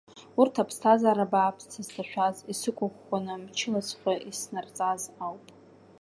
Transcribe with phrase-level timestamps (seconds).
[0.39, 5.45] Урҭ аԥсҭазаара бааԥс сызҭашәаз исықәыӷәӷәаны мчылаҵәҟьа иснарҵаз ауп.